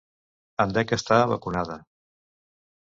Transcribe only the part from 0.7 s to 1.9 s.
dec estar vacunada.